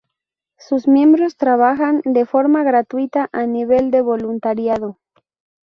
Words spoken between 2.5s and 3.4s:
gratuita y